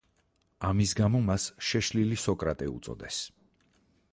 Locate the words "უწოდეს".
2.79-3.21